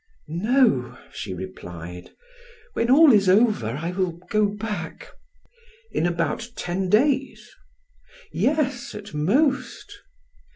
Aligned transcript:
"No," 0.27 0.97
she 1.13 1.31
replied; 1.31 2.09
"when 2.73 2.89
all 2.89 3.13
is 3.13 3.29
over, 3.29 3.67
I 3.79 3.91
will 3.91 4.13
go 4.31 4.47
back." 4.47 5.09
"In 5.91 6.07
about 6.07 6.49
ten 6.55 6.89
days?" 6.89 7.51
"Yes, 8.33 8.95
at 8.95 9.13
most." 9.13 9.93